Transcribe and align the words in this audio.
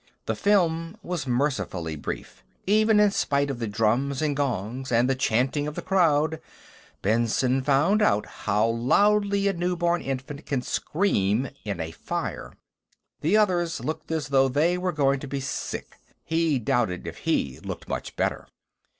The 0.25 0.33
film 0.35 0.97
was 1.03 1.27
mercifully 1.27 1.95
brief. 1.95 2.43
Even 2.65 2.99
in 2.99 3.11
spite 3.11 3.51
of 3.51 3.59
the 3.59 3.67
drums 3.67 4.19
and 4.23 4.35
gongs, 4.35 4.91
and 4.91 5.07
the 5.07 5.13
chanting 5.13 5.67
of 5.67 5.75
the 5.75 5.83
crowd, 5.83 6.41
Benson 7.03 7.61
found 7.61 8.01
out 8.01 8.25
how 8.25 8.67
loudly 8.67 9.47
a 9.47 9.53
newborn 9.53 10.01
infant 10.01 10.47
can 10.47 10.63
scream 10.63 11.49
in 11.63 11.79
a 11.79 11.91
fire. 11.91 12.51
The 13.19 13.37
others 13.37 13.79
looked 13.83 14.11
as 14.11 14.29
though 14.29 14.47
they 14.49 14.75
were 14.75 14.91
going 14.91 15.19
to 15.19 15.27
be 15.27 15.39
sick; 15.39 15.97
he 16.23 16.57
doubted 16.57 17.05
if 17.05 17.17
he 17.19 17.59
looked 17.59 17.87
much 17.87 18.15
better. 18.15 18.47